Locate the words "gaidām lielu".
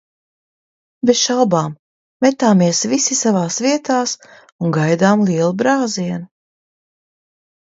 4.79-5.53